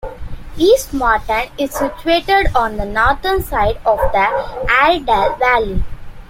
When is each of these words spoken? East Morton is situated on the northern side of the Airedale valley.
East 0.57 0.93
Morton 0.95 1.49
is 1.59 1.69
situated 1.75 2.47
on 2.55 2.77
the 2.77 2.85
northern 2.85 3.43
side 3.43 3.75
of 3.85 3.99
the 4.11 4.65
Airedale 4.67 5.35
valley. 5.35 5.83